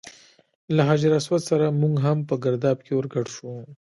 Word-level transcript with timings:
له 0.75 0.81
حجر 0.89 1.11
اسود 1.19 1.41
سره 1.49 1.65
موږ 1.81 1.93
هم 2.05 2.17
په 2.29 2.35
ګرداب 2.43 2.77
کې 2.85 2.91
ور 2.95 3.05
ګډ 3.13 3.27
شو. 3.35 3.51